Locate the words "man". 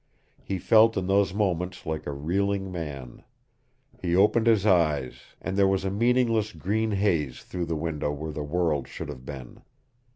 2.71-3.23